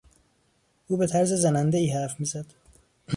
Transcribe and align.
او 0.87 0.97
به 0.97 1.07
طرز 1.07 1.33
زنندهای 1.33 1.89
حرف 1.91 2.19
میزد. 2.19 2.45